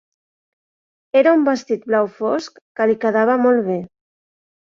Era 1.21 1.33
un 1.39 1.43
vestit 1.49 1.83
blau 1.91 2.09
fosc 2.15 2.57
que 2.79 2.87
li 2.93 2.97
quedava 3.05 3.35
molt 3.43 3.65
bé. 3.71 3.79